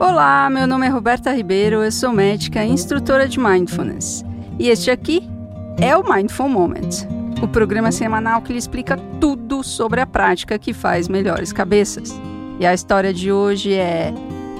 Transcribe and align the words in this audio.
Olá, 0.00 0.48
meu 0.48 0.66
nome 0.66 0.86
é 0.86 0.88
Roberta 0.88 1.30
Ribeiro, 1.30 1.84
eu 1.84 1.92
sou 1.92 2.10
médica 2.10 2.64
e 2.64 2.70
instrutora 2.70 3.28
de 3.28 3.38
Mindfulness. 3.38 4.24
E 4.58 4.70
este 4.70 4.90
aqui 4.90 5.28
é 5.78 5.94
o 5.94 6.02
Mindful 6.02 6.48
Moment, 6.48 7.06
o 7.42 7.46
programa 7.46 7.92
semanal 7.92 8.40
que 8.40 8.50
lhe 8.50 8.58
explica 8.58 8.96
tudo 9.20 9.62
sobre 9.62 10.00
a 10.00 10.06
prática 10.06 10.58
que 10.58 10.72
faz 10.72 11.06
melhores 11.06 11.52
cabeças. 11.52 12.18
E 12.58 12.64
a 12.64 12.72
história 12.72 13.12
de 13.12 13.30
hoje 13.30 13.74
é 13.74 14.14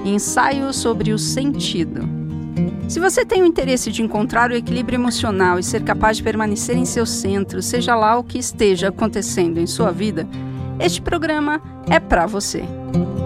Ensaio 0.05 0.71
sobre 0.71 1.11
o 1.11 1.17
Sentido. 1.17 2.07
Se 2.87 2.99
você 2.99 3.25
tem 3.25 3.41
o 3.41 3.45
interesse 3.47 3.91
de 3.91 4.03
encontrar 4.03 4.51
o 4.51 4.55
equilíbrio 4.55 4.97
emocional 4.97 5.57
e 5.57 5.63
ser 5.63 5.81
capaz 5.81 6.17
de 6.17 6.23
permanecer 6.23 6.77
em 6.77 6.85
seu 6.85 7.07
centro, 7.07 7.63
seja 7.63 7.95
lá 7.95 8.15
o 8.15 8.23
que 8.23 8.37
esteja 8.37 8.89
acontecendo 8.89 9.59
em 9.59 9.65
sua 9.65 9.91
vida, 9.91 10.27
este 10.81 11.01
programa 11.01 11.61
é 11.89 11.99
para 11.99 12.25
você. 12.25 12.63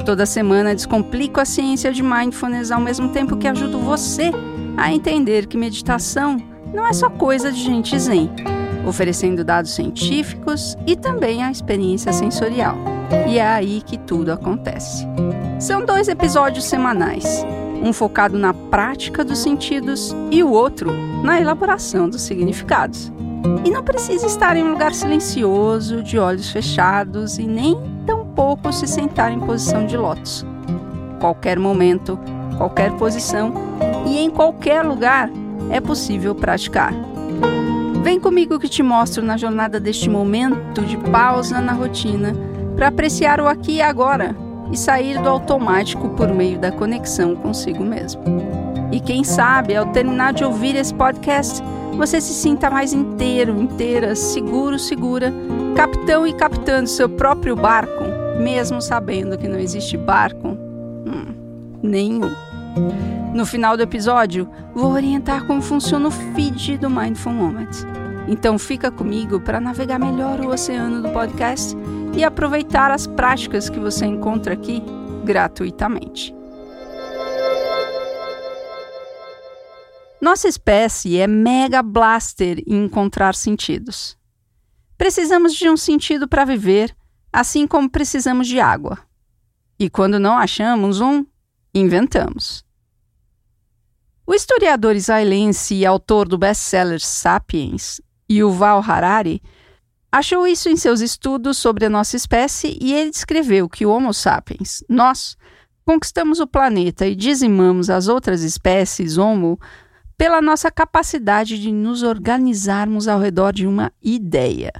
Toda 0.05 0.25
semana 0.25 0.75
descomplico 0.75 1.39
a 1.39 1.45
ciência 1.45 1.91
de 1.91 2.04
mindfulness 2.04 2.69
ao 2.71 2.79
mesmo 2.79 3.09
tempo 3.09 3.37
que 3.37 3.47
ajudo 3.47 3.79
você 3.79 4.32
a 4.77 4.93
entender 4.93 5.47
que 5.47 5.57
meditação 5.57 6.37
não 6.73 6.86
é 6.86 6.93
só 6.93 7.10
coisa 7.10 7.51
de 7.51 7.60
gente 7.60 7.97
zen, 7.97 8.29
oferecendo 8.86 9.43
dados 9.43 9.73
científicos 9.73 10.77
e 10.86 10.96
também 10.96 11.43
a 11.43 11.49
experiência 11.49 12.11
sensorial. 12.11 12.75
E 13.27 13.39
é 13.39 13.47
aí 13.47 13.82
que 13.82 13.97
tudo 13.97 14.32
acontece. 14.32 15.07
São 15.60 15.85
dois 15.85 16.07
episódios 16.07 16.65
semanais, 16.65 17.46
um 17.82 17.93
focado 17.93 18.37
na 18.37 18.54
prática 18.54 19.24
dos 19.24 19.39
sentidos 19.39 20.13
e 20.29 20.43
o 20.43 20.51
outro 20.51 20.91
na 21.24 21.39
elaboração 21.39 22.10
dos 22.10 22.21
significados. 22.21 23.11
E 23.63 23.69
não 23.69 23.83
precisa 23.83 24.25
estar 24.27 24.55
em 24.55 24.63
um 24.63 24.71
lugar 24.71 24.93
silencioso, 24.93 26.01
de 26.04 26.17
olhos 26.17 26.49
fechados 26.49 27.37
e 27.37 27.43
nem 27.45 27.95
pouco 28.35 28.71
se 28.71 28.85
sentar 28.85 29.31
em 29.31 29.39
posição 29.39 29.85
de 29.85 29.97
lótus. 29.97 30.45
Qualquer 31.19 31.57
momento, 31.57 32.19
qualquer 32.58 32.91
posição 32.94 33.53
e 34.05 34.19
em 34.19 34.30
qualquer 34.30 34.83
lugar 34.83 35.29
é 35.71 35.79
possível 35.79 36.35
praticar. 36.35 36.93
Vem 38.03 38.19
comigo 38.19 38.59
que 38.59 38.69
te 38.69 38.83
mostro 38.83 39.23
na 39.23 39.37
jornada 39.37 39.80
deste 39.80 40.09
momento 40.09 40.81
de 40.81 40.97
pausa 40.97 41.59
na 41.59 41.71
rotina 41.71 42.35
para 42.75 42.89
apreciar 42.89 43.39
o 43.39 43.47
aqui 43.47 43.77
e 43.77 43.81
agora 43.81 44.35
e 44.71 44.77
sair 44.77 45.19
do 45.21 45.30
automático 45.30 46.09
por 46.09 46.31
meio 46.31 46.59
da 46.59 46.71
conexão 46.71 47.35
consigo 47.35 47.83
mesmo. 47.83 48.21
E 48.95 48.99
quem 49.01 49.25
sabe, 49.25 49.75
ao 49.75 49.88
terminar 49.88 50.31
de 50.31 50.45
ouvir 50.45 50.73
esse 50.77 50.93
podcast, 50.93 51.61
você 51.97 52.21
se 52.21 52.33
sinta 52.33 52.69
mais 52.69 52.93
inteiro, 52.93 53.59
inteira, 53.59 54.15
seguro, 54.15 54.79
segura, 54.79 55.33
capitão 55.75 56.25
e 56.25 56.31
capitã 56.31 56.85
seu 56.85 57.09
próprio 57.09 57.57
barco 57.57 58.05
mesmo 58.39 58.81
sabendo 58.81 59.37
que 59.37 59.47
não 59.47 59.59
existe 59.59 59.97
barco 59.97 60.49
hum, 60.49 61.33
nenhum. 61.81 62.31
No 63.33 63.45
final 63.45 63.75
do 63.75 63.83
episódio, 63.83 64.47
vou 64.73 64.91
orientar 64.91 65.45
como 65.45 65.61
funciona 65.61 66.07
o 66.07 66.11
feed 66.11 66.77
do 66.77 66.89
Mindful 66.89 67.33
Moment. 67.33 67.71
Então 68.27 68.57
fica 68.57 68.89
comigo 68.89 69.39
para 69.39 69.59
navegar 69.59 69.99
melhor 69.99 70.39
o 70.39 70.49
oceano 70.49 71.02
do 71.02 71.09
podcast 71.09 71.75
e 72.15 72.23
aproveitar 72.23 72.91
as 72.91 73.05
práticas 73.05 73.69
que 73.69 73.80
você 73.80 74.05
encontra 74.05 74.53
aqui 74.53 74.81
gratuitamente. 75.23 76.34
Nossa 80.25 80.47
espécie 80.47 81.19
é 81.19 81.27
mega 81.27 81.83
blaster 81.83 82.57
em 82.65 82.85
encontrar 82.85 83.35
sentidos. 83.35 84.17
Precisamos 84.97 85.53
de 85.53 85.69
um 85.69 85.77
sentido 85.77 86.27
para 86.27 86.43
viver 86.43 86.97
assim 87.31 87.67
como 87.67 87.87
precisamos 87.87 88.47
de 88.47 88.59
água. 88.59 88.97
E 89.77 89.87
quando 89.87 90.19
não 90.19 90.35
achamos 90.35 90.99
um, 90.99 91.23
inventamos. 91.75 92.65
O 94.25 94.33
historiador 94.33 94.95
israelense 94.95 95.75
e 95.75 95.85
autor 95.85 96.27
do 96.27 96.39
best-seller 96.39 96.99
Sapiens, 96.99 98.01
Yuval 98.27 98.81
Harari, 98.81 99.43
achou 100.11 100.47
isso 100.47 100.69
em 100.69 100.75
seus 100.75 101.02
estudos 101.02 101.55
sobre 101.59 101.85
a 101.85 101.89
nossa 101.89 102.15
espécie 102.15 102.75
e 102.81 102.95
ele 102.95 103.11
descreveu 103.11 103.69
que 103.69 103.85
o 103.85 103.91
Homo 103.91 104.11
sapiens, 104.11 104.83
nós, 104.89 105.37
conquistamos 105.85 106.39
o 106.39 106.47
planeta 106.47 107.05
e 107.05 107.15
dizimamos 107.15 107.91
as 107.91 108.08
outras 108.08 108.41
espécies 108.41 109.19
Homo 109.19 109.59
pela 110.17 110.42
nossa 110.42 110.71
capacidade 110.71 111.59
de 111.59 111.71
nos 111.71 112.03
organizarmos 112.03 113.08
ao 113.08 113.20
redor 113.20 113.52
de 113.52 113.67
uma 113.67 113.92
ideia. 114.02 114.71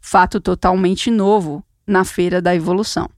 Fato 0.00 0.40
totalmente 0.40 1.10
novo, 1.10 1.64
na 1.86 2.04
feira 2.04 2.40
da 2.40 2.54
evolução. 2.54 3.08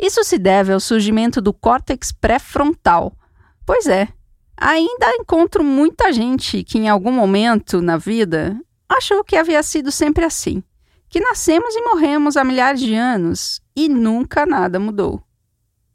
Isso 0.00 0.24
se 0.24 0.38
deve 0.38 0.72
ao 0.72 0.80
surgimento 0.80 1.40
do 1.40 1.52
córtex 1.52 2.10
pré-frontal. 2.10 3.16
Pois 3.64 3.86
é, 3.86 4.08
ainda 4.56 5.14
encontro 5.16 5.62
muita 5.62 6.12
gente 6.12 6.64
que 6.64 6.78
em 6.78 6.88
algum 6.88 7.12
momento 7.12 7.80
na 7.80 7.96
vida 7.96 8.60
achou 8.88 9.22
que 9.22 9.36
havia 9.36 9.62
sido 9.62 9.92
sempre 9.92 10.24
assim, 10.24 10.62
que 11.08 11.20
nascemos 11.20 11.74
e 11.74 11.82
morremos 11.82 12.36
há 12.36 12.42
milhares 12.42 12.80
de 12.80 12.94
anos 12.94 13.60
e 13.76 13.88
nunca 13.88 14.44
nada 14.44 14.80
mudou. 14.80 15.22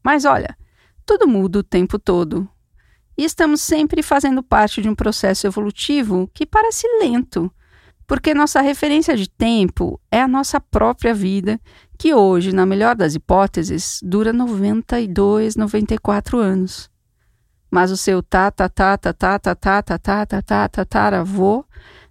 Mas 0.03 0.23
olha, 0.23 0.57
tudo 1.05 1.27
muda 1.27 1.59
o 1.59 1.63
tempo 1.63 1.99
todo. 1.99 2.47
E 3.17 3.23
estamos 3.23 3.61
sempre 3.61 4.03
fazendo 4.03 4.43
parte 4.43 4.81
de 4.81 4.87
um 4.87 4.93
processo 4.93 5.47
evolutivo 5.47 6.29
que 6.33 6.45
parece 6.45 6.87
lento, 6.99 7.51
porque 8.05 8.33
nossa 8.33 8.61
referência 8.61 9.17
de 9.17 9.27
tempo 9.27 9.99
é 10.11 10.21
a 10.21 10.27
nossa 10.27 10.61
própria 10.61 11.13
vida, 11.13 11.59
que 11.97 12.13
hoje, 12.13 12.53
na 12.53 12.65
melhor 12.65 12.95
das 12.95 13.15
hipóteses, 13.15 13.99
dura 14.03 14.31
92, 14.31 15.55
94 15.55 16.37
anos. 16.37 16.91
Mas 17.71 17.89
o 17.91 17.97
seu 17.97 18.21
tataravô 20.71 21.65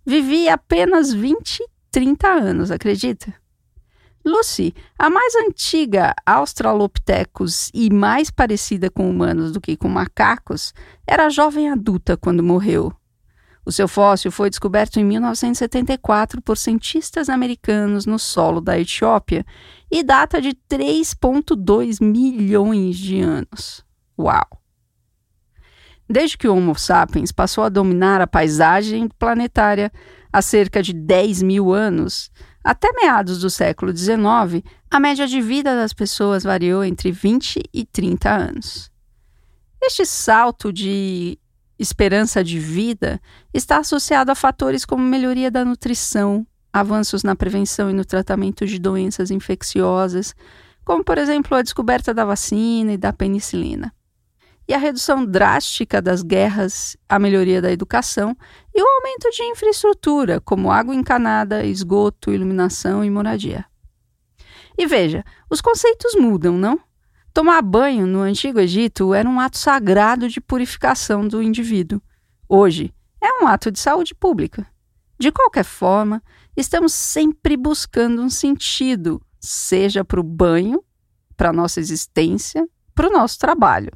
vivia 0.04 0.54
apenas 0.54 1.12
20, 1.12 1.64
30 1.90 2.28
anos, 2.28 2.70
acredita? 2.70 3.32
Lucy, 4.26 4.74
a 4.98 5.08
mais 5.08 5.34
antiga 5.36 6.12
Australopithecus 6.26 7.70
e 7.72 7.88
mais 7.90 8.30
parecida 8.30 8.90
com 8.90 9.08
humanos 9.08 9.52
do 9.52 9.60
que 9.60 9.76
com 9.76 9.88
macacos, 9.88 10.74
era 11.06 11.30
jovem 11.30 11.70
adulta 11.70 12.16
quando 12.16 12.42
morreu, 12.42 12.92
o 13.66 13.72
seu 13.72 13.88
fóssil 13.88 14.30
foi 14.30 14.48
descoberto 14.48 15.00
em 15.00 15.04
1974 15.04 16.40
por 16.40 16.56
cientistas 16.56 17.28
americanos 17.28 18.06
no 18.06 18.16
solo 18.16 18.60
da 18.60 18.78
Etiópia 18.78 19.44
e 19.90 20.04
data 20.04 20.40
de 20.40 20.50
3,2 20.70 22.00
milhões 22.00 22.96
de 22.96 23.20
anos. 23.20 23.84
Uau! 24.16 24.46
Desde 26.08 26.38
que 26.38 26.46
o 26.46 26.54
Homo 26.54 26.78
sapiens 26.78 27.32
passou 27.32 27.64
a 27.64 27.68
dominar 27.68 28.20
a 28.20 28.26
paisagem 28.28 29.08
planetária 29.18 29.90
há 30.32 30.40
cerca 30.40 30.80
de 30.80 30.92
10 30.92 31.42
mil 31.42 31.72
anos, 31.72 32.30
até 32.66 32.90
meados 32.92 33.38
do 33.38 33.48
século 33.48 33.96
XIX, 33.96 34.60
a 34.90 34.98
média 34.98 35.24
de 35.24 35.40
vida 35.40 35.76
das 35.76 35.92
pessoas 35.92 36.42
variou 36.42 36.82
entre 36.82 37.12
20 37.12 37.62
e 37.72 37.84
30 37.84 38.28
anos. 38.28 38.90
Este 39.80 40.04
salto 40.04 40.72
de 40.72 41.38
esperança 41.78 42.42
de 42.42 42.58
vida 42.58 43.20
está 43.54 43.78
associado 43.78 44.32
a 44.32 44.34
fatores 44.34 44.84
como 44.84 45.00
melhoria 45.00 45.48
da 45.48 45.64
nutrição, 45.64 46.44
avanços 46.72 47.22
na 47.22 47.36
prevenção 47.36 47.88
e 47.88 47.94
no 47.94 48.04
tratamento 48.04 48.66
de 48.66 48.80
doenças 48.80 49.30
infecciosas, 49.30 50.34
como 50.84 51.04
por 51.04 51.18
exemplo 51.18 51.56
a 51.56 51.62
descoberta 51.62 52.12
da 52.12 52.24
vacina 52.24 52.94
e 52.94 52.96
da 52.96 53.12
penicilina. 53.12 53.94
E 54.68 54.74
a 54.74 54.78
redução 54.78 55.24
drástica 55.24 56.02
das 56.02 56.22
guerras, 56.22 56.96
a 57.08 57.18
melhoria 57.18 57.62
da 57.62 57.70
educação 57.70 58.36
e 58.74 58.82
o 58.82 58.86
aumento 58.86 59.30
de 59.30 59.42
infraestrutura, 59.44 60.40
como 60.40 60.72
água 60.72 60.94
encanada, 60.94 61.64
esgoto, 61.64 62.32
iluminação 62.32 63.04
e 63.04 63.10
moradia. 63.10 63.64
E 64.76 64.86
veja, 64.86 65.24
os 65.48 65.60
conceitos 65.60 66.14
mudam, 66.14 66.58
não? 66.58 66.80
Tomar 67.32 67.62
banho 67.62 68.06
no 68.06 68.20
Antigo 68.20 68.58
Egito 68.58 69.14
era 69.14 69.28
um 69.28 69.38
ato 69.38 69.58
sagrado 69.58 70.28
de 70.28 70.40
purificação 70.40 71.28
do 71.28 71.42
indivíduo. 71.42 72.00
Hoje, 72.48 72.94
é 73.20 73.42
um 73.42 73.46
ato 73.46 73.70
de 73.70 73.78
saúde 73.78 74.14
pública. 74.14 74.66
De 75.18 75.30
qualquer 75.32 75.64
forma, 75.64 76.22
estamos 76.56 76.92
sempre 76.92 77.56
buscando 77.56 78.22
um 78.22 78.30
sentido, 78.30 79.20
seja 79.40 80.04
para 80.04 80.20
o 80.20 80.22
banho, 80.22 80.82
para 81.36 81.50
a 81.50 81.52
nossa 81.52 81.80
existência, 81.80 82.66
para 82.94 83.08
o 83.08 83.12
nosso 83.12 83.38
trabalho. 83.38 83.92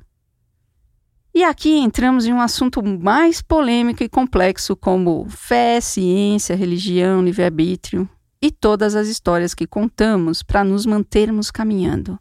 E 1.33 1.45
aqui 1.45 1.79
entramos 1.79 2.27
em 2.27 2.33
um 2.33 2.41
assunto 2.41 2.83
mais 2.83 3.41
polêmico 3.41 4.03
e 4.03 4.09
complexo, 4.09 4.75
como 4.77 5.27
fé, 5.29 5.81
ciência, 5.81 6.57
religião, 6.57 7.23
livre-arbítrio 7.23 8.09
e 8.43 8.51
todas 8.51 8.95
as 8.95 9.07
histórias 9.09 9.55
que 9.55 9.67
contamos 9.67 10.43
para 10.43 10.65
nos 10.65 10.85
mantermos 10.87 11.51
caminhando 11.51 12.19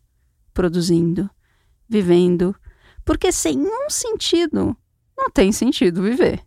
produzindo, 0.59 1.29
vivendo, 1.87 2.53
porque 3.05 3.31
sem 3.31 3.59
um 3.59 3.89
sentido 3.89 4.75
não 5.17 5.29
tem 5.29 5.53
sentido 5.53 6.03
viver. 6.03 6.41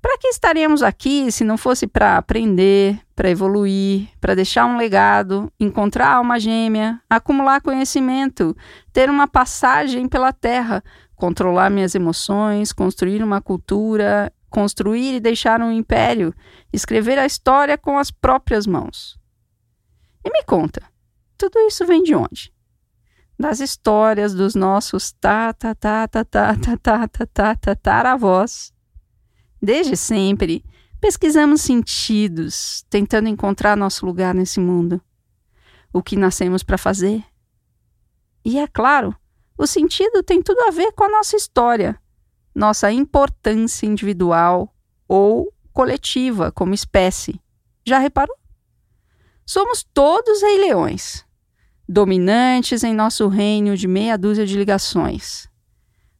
Para 0.00 0.16
que 0.18 0.28
estaríamos 0.28 0.84
aqui 0.84 1.32
se 1.32 1.42
não 1.42 1.58
fosse 1.58 1.88
para 1.88 2.16
aprender, 2.16 3.00
para 3.16 3.28
evoluir, 3.28 4.08
para 4.20 4.36
deixar 4.36 4.66
um 4.66 4.76
legado, 4.76 5.52
encontrar 5.58 6.12
alma 6.12 6.38
gêmea, 6.38 7.02
acumular 7.10 7.60
conhecimento, 7.60 8.56
ter 8.92 9.10
uma 9.10 9.26
passagem 9.26 10.08
pela 10.08 10.32
terra, 10.32 10.80
controlar 11.18 11.68
minhas 11.68 11.94
emoções, 11.94 12.72
construir 12.72 13.22
uma 13.22 13.40
cultura, 13.42 14.32
construir 14.48 15.16
e 15.16 15.20
deixar 15.20 15.60
um 15.60 15.70
império, 15.70 16.32
escrever 16.72 17.18
a 17.18 17.26
história 17.26 17.76
com 17.76 17.98
as 17.98 18.10
próprias 18.10 18.66
mãos. 18.66 19.18
E 20.24 20.30
me 20.30 20.42
conta, 20.44 20.82
tudo 21.36 21.58
isso 21.60 21.84
vem 21.84 22.02
de 22.02 22.14
onde? 22.14 22.52
Das 23.38 23.60
histórias 23.60 24.32
dos 24.32 24.54
nossos 24.54 25.12
ta 25.12 25.52
ta 25.52 25.74
ta 25.74 26.08
ta 26.08 26.24
ta 26.26 26.56
ta 27.06 27.54
ta 27.56 27.74
ta. 27.74 28.18
Desde 29.60 29.96
sempre, 29.96 30.64
pesquisamos 31.00 31.60
sentidos, 31.60 32.84
tentando 32.88 33.28
encontrar 33.28 33.76
nosso 33.76 34.06
lugar 34.06 34.34
nesse 34.34 34.60
mundo. 34.60 35.00
O 35.92 36.02
que 36.02 36.16
nascemos 36.16 36.62
para 36.62 36.78
fazer. 36.78 37.24
E 38.44 38.58
é 38.58 38.66
claro, 38.66 39.14
o 39.58 39.66
sentido 39.66 40.22
tem 40.22 40.40
tudo 40.40 40.60
a 40.62 40.70
ver 40.70 40.92
com 40.92 41.02
a 41.02 41.08
nossa 41.08 41.36
história, 41.36 42.00
nossa 42.54 42.92
importância 42.92 43.86
individual 43.86 44.72
ou 45.08 45.52
coletiva 45.72 46.52
como 46.52 46.72
espécie. 46.72 47.40
Já 47.84 47.98
reparou? 47.98 48.36
Somos 49.44 49.84
todos 49.92 50.42
rei-leões, 50.42 51.24
dominantes 51.88 52.84
em 52.84 52.94
nosso 52.94 53.26
reino 53.26 53.76
de 53.76 53.88
meia 53.88 54.16
dúzia 54.16 54.46
de 54.46 54.56
ligações. 54.56 55.48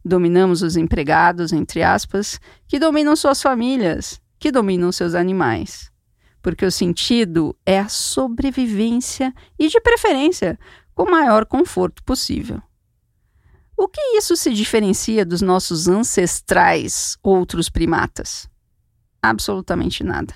Dominamos 0.04 0.62
os 0.62 0.76
empregados, 0.76 1.52
entre 1.52 1.82
aspas, 1.82 2.40
que 2.66 2.78
dominam 2.78 3.14
suas 3.14 3.40
famílias, 3.40 4.20
que 4.38 4.50
dominam 4.50 4.90
seus 4.90 5.14
animais. 5.14 5.92
Porque 6.40 6.64
o 6.64 6.72
sentido 6.72 7.54
é 7.66 7.78
a 7.78 7.88
sobrevivência 7.88 9.34
e, 9.58 9.68
de 9.68 9.80
preferência, 9.80 10.58
com 10.94 11.02
o 11.02 11.10
maior 11.10 11.44
conforto 11.44 12.02
possível. 12.02 12.62
O 13.80 13.86
que 13.86 14.00
isso 14.16 14.36
se 14.36 14.52
diferencia 14.52 15.24
dos 15.24 15.40
nossos 15.40 15.86
ancestrais 15.86 17.16
outros 17.22 17.68
primatas? 17.68 18.50
Absolutamente 19.22 20.02
nada. 20.02 20.34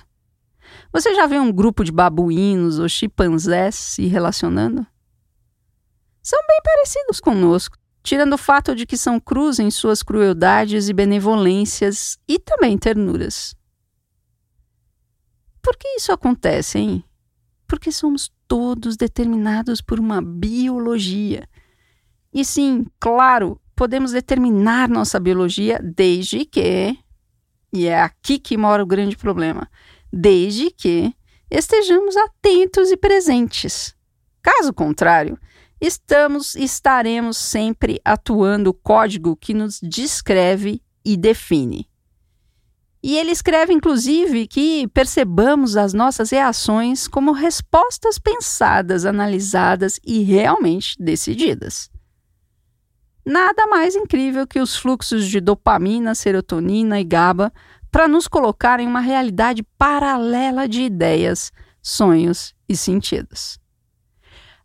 Você 0.93 1.13
já 1.13 1.27
viu 1.27 1.41
um 1.41 1.51
grupo 1.51 1.83
de 1.83 1.91
babuínos 1.91 2.79
ou 2.79 2.87
chimpanzés 2.87 3.75
se 3.75 4.07
relacionando? 4.07 4.87
São 6.21 6.39
bem 6.47 6.61
parecidos 6.63 7.19
conosco, 7.19 7.77
tirando 8.01 8.31
o 8.31 8.37
fato 8.37 8.73
de 8.73 8.85
que 8.85 8.95
são 8.95 9.19
cruz 9.19 9.59
em 9.59 9.69
suas 9.69 10.01
crueldades 10.01 10.87
e 10.87 10.93
benevolências 10.93 12.17
e 12.25 12.39
também 12.39 12.77
ternuras. 12.77 13.53
Por 15.61 15.75
que 15.75 15.89
isso 15.97 16.13
acontece, 16.13 16.79
hein? 16.79 17.03
Porque 17.67 17.91
somos 17.91 18.31
todos 18.47 18.95
determinados 18.95 19.81
por 19.81 19.99
uma 19.99 20.21
biologia 20.21 21.45
e 22.33 22.43
sim, 22.43 22.85
claro, 22.99 23.59
podemos 23.75 24.11
determinar 24.11 24.89
nossa 24.89 25.19
biologia 25.19 25.79
desde 25.83 26.45
que, 26.45 26.97
e 27.71 27.87
é 27.87 28.01
aqui 28.01 28.39
que 28.39 28.57
mora 28.57 28.81
o 28.81 28.87
grande 28.87 29.15
problema, 29.15 29.69
desde 30.11 30.71
que 30.71 31.13
estejamos 31.49 32.17
atentos 32.17 32.91
e 32.91 32.97
presentes. 32.97 33.95
Caso 34.41 34.73
contrário, 34.73 35.37
estamos 35.79 36.55
estaremos 36.55 37.37
sempre 37.37 37.99
atuando 38.03 38.71
o 38.71 38.73
código 38.73 39.35
que 39.35 39.53
nos 39.53 39.79
descreve 39.81 40.81
e 41.05 41.15
define. 41.15 41.87
E 43.03 43.17
ele 43.17 43.31
escreve, 43.31 43.73
inclusive, 43.73 44.47
que 44.47 44.87
percebamos 44.87 45.75
as 45.75 45.93
nossas 45.93 46.29
reações 46.29 47.05
como 47.05 47.33
respostas 47.33 48.17
pensadas, 48.17 49.05
analisadas 49.05 49.99
e 50.05 50.23
realmente 50.23 50.95
decididas. 50.97 51.91
Nada 53.25 53.67
mais 53.67 53.95
incrível 53.95 54.45
que 54.45 54.59
os 54.59 54.75
fluxos 54.75 55.27
de 55.27 55.39
dopamina, 55.39 56.13
serotonina 56.13 56.99
e 56.99 57.03
GABA 57.03 57.53
para 57.89 58.07
nos 58.07 58.27
colocar 58.27 58.79
em 58.79 58.87
uma 58.87 58.99
realidade 58.99 59.63
paralela 59.77 60.67
de 60.67 60.81
ideias, 60.81 61.51
sonhos 61.81 62.53
e 62.67 62.75
sentidos. 62.75 63.59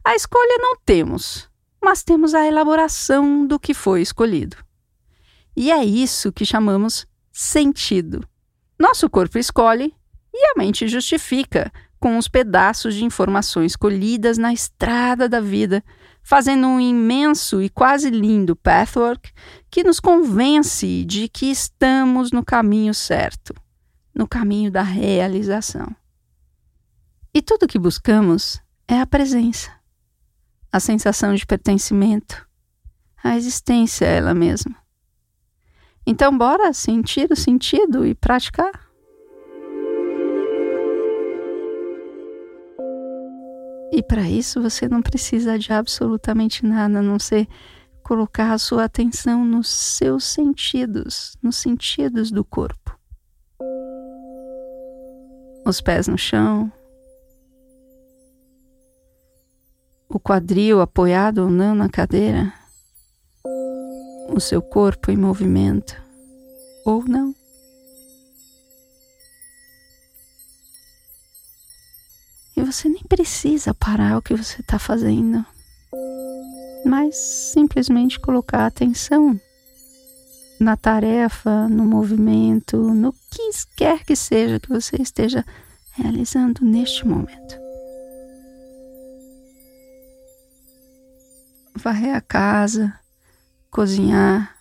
A 0.05 0.15
escolha 0.15 0.59
não 0.59 0.77
temos, 0.85 1.49
mas 1.83 2.03
temos 2.03 2.35
a 2.35 2.47
elaboração 2.47 3.47
do 3.47 3.61
que 3.61 3.75
foi 3.75 4.01
escolhido. 4.01 4.57
E 5.57 5.71
é 5.71 5.85
isso 5.85 6.33
que 6.33 6.45
chamamos 6.45 7.07
sentido. 7.31 8.27
Nosso 8.79 9.11
corpo 9.11 9.39
escolhe 9.39 9.95
e 10.33 10.47
a 10.47 10.55
mente 10.57 10.89
justifica 10.89 11.71
com 12.01 12.17
os 12.17 12.29
pedaços 12.29 12.95
de 12.95 13.05
informações 13.05 13.77
colhidas 13.77 14.39
na 14.39 14.53
estrada 14.53 15.29
da 15.29 15.41
vida 15.41 15.85
fazendo 16.29 16.67
um 16.67 16.79
imenso 16.79 17.63
e 17.63 17.71
quase 17.71 18.11
lindo 18.11 18.55
pathwork 18.55 19.33
que 19.71 19.83
nos 19.83 19.99
convence 19.99 21.03
de 21.07 21.27
que 21.27 21.47
estamos 21.47 22.31
no 22.31 22.45
caminho 22.45 22.93
certo, 22.93 23.55
no 24.15 24.29
caminho 24.29 24.71
da 24.71 24.83
realização. 24.83 25.89
E 27.33 27.41
tudo 27.41 27.67
que 27.67 27.79
buscamos 27.79 28.61
é 28.87 29.01
a 29.01 29.07
presença, 29.07 29.71
a 30.71 30.79
sensação 30.79 31.35
de 31.35 31.47
pertencimento, 31.47 32.47
a 33.25 33.35
existência 33.35 34.05
ela 34.05 34.35
mesma. 34.35 34.77
Então, 36.07 36.37
bora 36.37 36.75
sentir 36.75 37.33
o 37.33 37.37
sentido 37.37 38.05
e 38.05 38.15
praticar? 38.15 38.88
E 43.99 44.03
para 44.03 44.31
isso 44.31 44.63
você 44.63 44.89
não 44.89 45.03
precisa 45.03 45.59
de 45.59 45.73
absolutamente 45.73 46.65
nada, 46.65 47.01
a 47.01 47.03
não 47.03 47.19
ser 47.19 47.49
colocar 48.01 48.53
a 48.53 48.59
sua 48.59 48.85
atenção 48.85 49.45
nos 49.45 49.69
seus 49.69 50.23
sentidos, 50.23 51.37
nos 51.43 51.57
sentidos 51.57 52.31
do 52.31 52.45
corpo. 52.45 52.97
Os 55.67 55.81
pés 55.81 56.07
no 56.07 56.17
chão, 56.17 56.73
o 60.09 60.21
quadril 60.21 60.81
apoiado 60.81 61.39
ou 61.39 61.51
não 61.51 61.75
na 61.75 61.89
cadeira, 61.89 62.53
o 64.33 64.39
seu 64.39 64.63
corpo 64.63 65.11
em 65.11 65.17
movimento 65.17 66.01
ou 66.87 67.05
não. 67.05 67.35
E 72.59 72.61
você 72.61 72.89
nem 72.89 73.05
precisa 73.05 73.73
parar 73.73 74.19
o 74.19 74.23
que 74.23 74.35
você 74.35 74.61
está 74.61 74.81
fazendo, 74.81 75.47
mas 76.85 77.15
simplesmente 77.17 78.19
colocar 78.19 78.67
atenção 78.67 79.41
na 80.59 80.77
tarefa, 80.77 81.69
no 81.69 81.85
movimento, 81.85 82.77
no 82.77 83.13
que 83.13 83.51
quer 83.77 84.05
que 84.05 84.17
seja 84.17 84.59
que 84.59 84.69
você 84.69 84.97
esteja 85.01 85.47
realizando 85.93 86.65
neste 86.65 87.07
momento. 87.07 87.55
Varrer 91.77 92.17
a 92.17 92.21
casa, 92.21 92.93
cozinhar, 93.71 94.53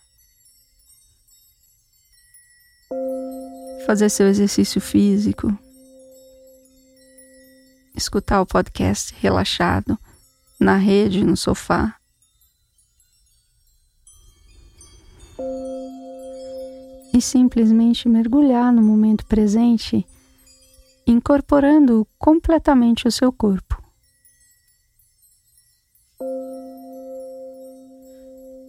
fazer 3.88 4.08
seu 4.10 4.27
exercício 4.27 4.80
físico 4.80 5.58
escutar 7.98 8.39
o 8.42 8.46
podcast 8.46 9.13
relaxado, 9.20 9.98
na 10.60 10.77
rede, 10.77 11.24
no 11.24 11.36
sofá. 11.36 11.96
E 17.13 17.20
simplesmente 17.20 18.08
mergulhar 18.08 18.72
no 18.72 18.84
momento 18.84 19.25
presente, 19.25 20.06
incorporando 21.08 22.08
completamente 22.20 23.08
o 23.08 23.12
seu 23.12 23.34
corpo. 23.34 23.82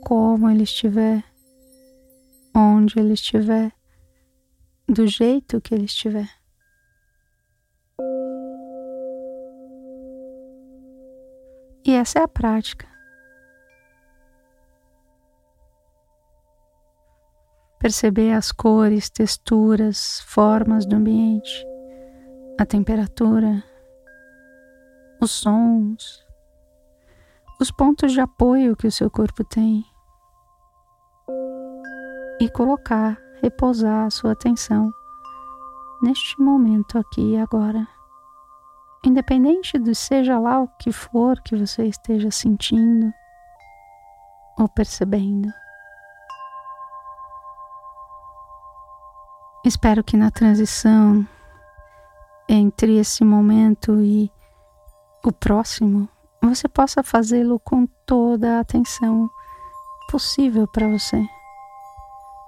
Como 0.03 0.49
ele 0.49 0.63
estiver, 0.63 1.23
onde 2.55 2.99
ele 2.99 3.13
estiver, 3.13 3.73
do 4.89 5.07
jeito 5.07 5.61
que 5.61 5.75
ele 5.75 5.85
estiver. 5.85 6.38
E 11.89 11.93
essa 11.95 12.19
é 12.19 12.23
a 12.23 12.29
prática. 12.29 12.87
Perceber 17.79 18.35
as 18.35 18.53
cores, 18.53 19.09
texturas, 19.09 20.21
formas 20.27 20.85
do 20.85 20.97
ambiente, 20.97 21.67
a 22.61 22.67
temperatura, 22.67 23.65
os 25.19 25.31
sons, 25.31 26.23
os 27.59 27.71
pontos 27.71 28.13
de 28.13 28.21
apoio 28.21 28.77
que 28.77 28.87
o 28.87 28.93
seu 28.93 29.11
corpo 29.11 29.43
tem. 29.43 29.83
E 32.39 32.51
colocar, 32.51 33.19
repousar 33.41 34.05
a 34.05 34.11
sua 34.11 34.33
atenção 34.33 34.93
neste 36.03 36.39
momento 36.39 36.99
aqui 36.99 37.33
e 37.33 37.39
agora. 37.39 37.89
Independente 39.05 39.79
do 39.79 39.95
seja 39.95 40.39
lá 40.39 40.61
o 40.61 40.69
que 40.79 40.93
for 40.93 41.41
que 41.41 41.57
você 41.57 41.85
esteja 41.87 42.31
sentindo 42.31 43.13
ou 44.59 44.69
percebendo. 44.69 45.49
Espero 49.65 50.03
que 50.03 50.17
na 50.17 50.31
transição 50.31 51.27
entre 52.49 52.97
esse 52.97 53.25
momento 53.25 54.01
e 54.01 54.33
o 55.25 55.33
próximo, 55.33 56.09
você 56.41 56.69
possa 56.69 57.03
fazê-lo 57.03 57.61
com 57.61 57.87
toda 58.07 58.57
a 58.57 58.61
atenção 58.61 59.29
possível 60.11 60.67
para 60.67 60.89
você, 60.89 61.23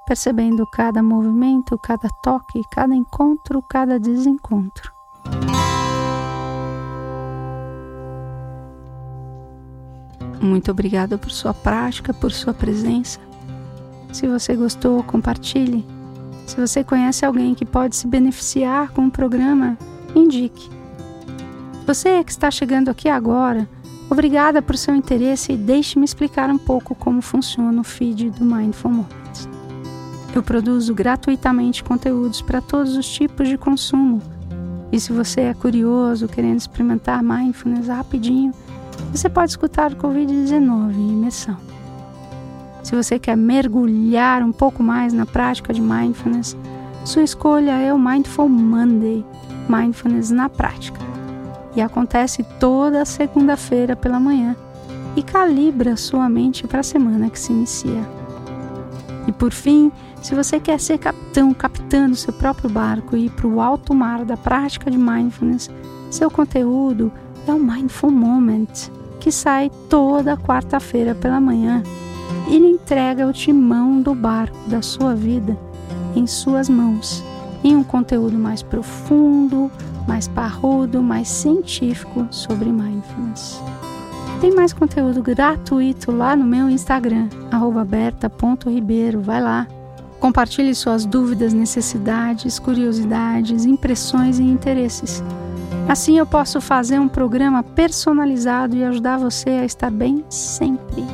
percebendo 0.07 0.67
cada 0.73 1.03
movimento, 1.03 1.79
cada 1.79 2.09
toque, 2.23 2.63
cada 2.73 2.95
encontro, 2.95 3.63
cada 3.69 4.01
desencontro. 4.01 5.00
Muito 10.41 10.71
obrigada 10.71 11.19
por 11.19 11.31
sua 11.31 11.53
prática, 11.53 12.15
por 12.15 12.33
sua 12.33 12.55
presença. 12.55 13.21
Se 14.11 14.27
você 14.27 14.57
gostou, 14.57 15.03
compartilhe. 15.03 15.85
Se 16.47 16.57
você 16.57 16.83
conhece 16.83 17.25
alguém 17.25 17.55
que 17.55 17.65
pode 17.65 17.95
se 17.95 18.07
beneficiar 18.07 18.91
com 18.91 19.07
o 19.07 19.11
programa, 19.11 19.77
indique. 20.15 20.69
Você 21.87 22.25
que 22.25 22.31
está 22.31 22.51
chegando 22.51 22.89
aqui 22.89 23.09
agora, 23.09 23.69
obrigada 24.09 24.63
por 24.63 24.77
seu 24.77 24.95
interesse 24.95 25.53
e 25.53 25.57
deixe-me 25.57 26.05
explicar 26.05 26.49
um 26.51 26.59
pouco 26.59 26.95
como 26.95 27.21
funciona 27.21 27.81
o 27.81 27.85
feed 27.85 28.31
do 28.31 28.45
Mindful 28.45 28.91
Moments. 28.91 29.49
Eu 30.35 30.43
produzo 30.43 30.95
gratuitamente 30.95 31.85
conteúdos 31.85 32.41
para 32.41 32.61
todos 32.61 32.97
os 32.97 33.09
tipos 33.09 33.49
de 33.49 33.59
consumo. 33.59 34.23
E 34.93 34.99
se 34.99 35.13
você 35.13 35.43
é 35.43 35.55
curioso, 35.55 36.27
querendo 36.27 36.59
experimentar 36.59 37.23
mindfulness 37.23 37.89
rapidinho, 37.89 38.53
você 39.13 39.29
pode 39.29 39.51
escutar 39.51 39.93
o 39.93 39.97
Covid-19 39.97 40.95
em 40.95 41.11
imersão. 41.11 41.57
Se 42.83 42.95
você 42.95 43.19
quer 43.19 43.37
mergulhar 43.37 44.43
um 44.43 44.53
pouco 44.53 44.83
mais 44.83 45.13
na 45.13 45.27
prática 45.27 45.73
de 45.73 45.81
mindfulness, 45.81 46.57
sua 47.05 47.23
escolha 47.23 47.73
é 47.73 47.93
o 47.93 47.99
Mindful 47.99 48.49
Monday 48.49 49.25
Mindfulness 49.69 50.31
na 50.31 50.49
prática. 50.49 51.01
E 51.75 51.81
acontece 51.81 52.45
toda 52.59 53.05
segunda-feira 53.05 53.95
pela 53.95 54.19
manhã 54.19 54.57
e 55.15 55.23
calibra 55.23 55.97
sua 55.97 56.29
mente 56.29 56.67
para 56.67 56.81
a 56.81 56.85
semana 56.85 57.31
que 57.31 57.39
se 57.39 57.53
inicia. 57.53 58.09
E 59.27 59.33
por 59.33 59.53
fim, 59.53 59.93
se 60.23 60.35
você 60.35 60.59
quer 60.59 60.81
ser 60.81 60.99
capitão, 60.99 61.55
capitã 61.55 62.09
do 62.09 62.17
seu 62.17 62.33
próprio 62.33 62.69
barco 62.69 63.17
e 63.17 63.27
ir 63.27 63.31
para 63.31 63.47
o 63.47 63.61
alto 63.61 63.95
mar 63.95 64.25
da 64.25 64.37
prática 64.37 64.91
de 64.91 64.99
mindfulness, 64.99 65.71
seu 66.11 66.31
conteúdo 66.31 67.13
é 67.51 67.55
o 67.55 67.59
Mindful 67.59 68.13
Moment, 68.13 68.91
que 69.19 69.33
sai 69.33 69.71
toda 69.89 70.37
quarta-feira 70.37 71.17
pela 71.17 71.41
manhã 71.41 71.83
e 72.49 72.57
lhe 72.57 72.69
entrega 72.69 73.27
o 73.27 73.33
timão 73.33 74.01
do 74.01 74.15
barco 74.15 74.57
da 74.69 74.81
sua 74.81 75.17
vida 75.17 75.59
em 76.15 76.27
suas 76.29 76.69
mãos, 76.69 77.25
em 77.65 77.77
um 77.77 77.83
conteúdo 77.83 78.39
mais 78.39 78.63
profundo, 78.63 79.71
mais 80.07 80.29
parrudo, 80.29 81.03
mais 81.03 81.29
científico 81.29 82.27
sobre 82.31 82.71
mindfulness. 82.71 83.61
Tem 84.41 84.55
mais 84.55 84.73
conteúdo 84.73 85.21
gratuito 85.21 86.13
lá 86.13 86.37
no 86.37 86.45
meu 86.45 86.71
Instagram, 86.71 87.29
berta.ribeiro. 87.87 89.21
Vai 89.21 89.43
lá. 89.43 89.67
Compartilhe 90.21 90.75
suas 90.75 91.05
dúvidas, 91.05 91.53
necessidades, 91.53 92.59
curiosidades, 92.59 93.65
impressões 93.65 94.39
e 94.39 94.45
interesses. 94.45 95.23
Assim 95.91 96.19
eu 96.19 96.25
posso 96.25 96.61
fazer 96.61 97.01
um 97.01 97.09
programa 97.09 97.65
personalizado 97.65 98.77
e 98.77 98.85
ajudar 98.85 99.19
você 99.19 99.51
a 99.51 99.65
estar 99.65 99.91
bem 99.91 100.25
sempre. 100.31 101.05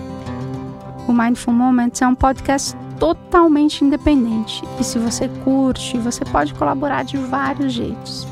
O 1.08 1.14
Mindful 1.14 1.54
Moments 1.54 2.02
é 2.02 2.06
um 2.06 2.14
podcast 2.14 2.76
totalmente 3.00 3.82
independente 3.82 4.62
e 4.78 4.84
se 4.84 4.98
você 4.98 5.30
curte, 5.42 5.96
você 5.96 6.22
pode 6.26 6.52
colaborar 6.52 7.04
de 7.04 7.16
vários 7.16 7.72
jeitos. 7.72 8.28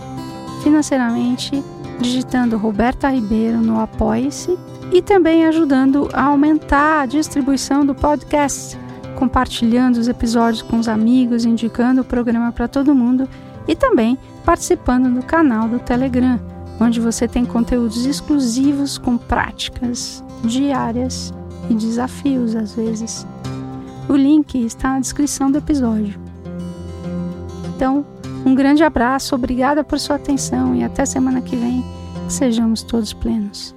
Financeiramente, 0.62 1.64
digitando 1.98 2.58
Roberta 2.58 3.08
Ribeiro 3.08 3.56
no 3.56 3.80
Apoie-se 3.80 4.54
e 4.92 5.00
também 5.00 5.46
ajudando 5.46 6.10
a 6.12 6.24
aumentar 6.24 7.00
a 7.00 7.06
distribuição 7.06 7.86
do 7.86 7.94
podcast, 7.94 8.78
compartilhando 9.16 9.96
os 9.96 10.08
episódios 10.08 10.60
com 10.60 10.78
os 10.78 10.88
amigos, 10.88 11.46
indicando 11.46 12.02
o 12.02 12.04
programa 12.04 12.52
para 12.52 12.68
todo 12.68 12.94
mundo 12.94 13.26
e 13.66 13.74
também 13.74 14.18
participando 14.44 15.12
do 15.14 15.24
canal 15.24 15.68
do 15.68 15.78
Telegram, 15.78 16.40
onde 16.80 17.00
você 17.00 17.26
tem 17.26 17.44
conteúdos 17.44 18.04
exclusivos 18.04 18.98
com 18.98 19.16
práticas 19.16 20.22
diárias 20.42 21.32
e 21.70 21.74
desafios 21.74 22.54
às 22.54 22.74
vezes. 22.74 23.26
O 24.08 24.14
link 24.14 24.54
está 24.64 24.90
na 24.90 25.00
descrição 25.00 25.50
do 25.50 25.58
episódio. 25.58 26.20
Então, 27.74 28.04
um 28.44 28.54
grande 28.54 28.84
abraço, 28.84 29.34
obrigada 29.34 29.82
por 29.82 29.98
sua 29.98 30.16
atenção 30.16 30.74
e 30.74 30.84
até 30.84 31.06
semana 31.06 31.40
que 31.40 31.56
vem. 31.56 31.82
Sejamos 32.28 32.82
todos 32.82 33.12
plenos. 33.12 33.74